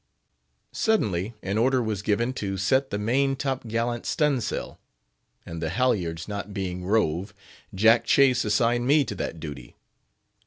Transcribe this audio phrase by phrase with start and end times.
[0.73, 4.79] Suddenly an order was given to set the main top gallant stun' sail,
[5.45, 7.35] and the halyards not being rove,
[7.75, 9.75] Jack Chase assigned to me that duty.